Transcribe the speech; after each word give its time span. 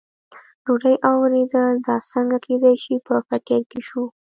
ډوډۍ 0.65 0.95
او 1.07 1.15
ورېدل، 1.23 1.73
دا 1.87 1.95
څنګه 2.11 2.37
کېدای 2.45 2.75
شي، 2.83 2.95
په 3.07 3.13
فکر 3.29 3.59
کې 3.71 3.79
شو. 3.87 4.03